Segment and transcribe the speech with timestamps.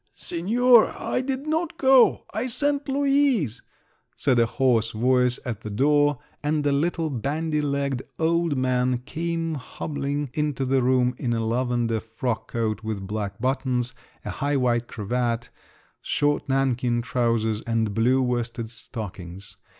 [0.15, 3.61] "Signora, I did not go, I sent Luise,"
[4.15, 9.53] said a hoarse voice at the door, and a little bandy legged old man came
[9.53, 13.93] hobbling into the room in a lavender frock coat with black buttons,
[14.25, 15.51] a high white cravat,
[16.01, 19.55] short nankeen trousers, and blue worsted stockings.